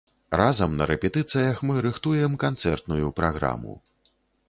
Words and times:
Разам 0.39 0.71
на 0.79 0.87
рэпетыцыях 0.91 1.61
мы 1.71 1.75
рыхтуем 1.89 2.41
канцэртную 2.47 3.15
праграму. 3.21 3.81